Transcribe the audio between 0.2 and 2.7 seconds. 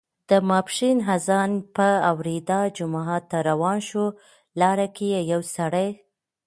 د ماسپښین اذان په اوریدا